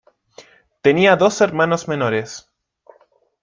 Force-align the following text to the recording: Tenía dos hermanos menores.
Tenía 0.81 1.15
dos 1.15 1.41
hermanos 1.41 1.87
menores. 1.87 2.49